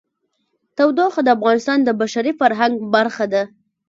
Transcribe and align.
تودوخه 0.77 1.21
د 1.23 1.29
افغانستان 1.37 1.77
د 1.83 1.89
بشري 2.01 2.31
فرهنګ 2.39 2.75
برخه 2.93 3.25
ده. 3.33 3.43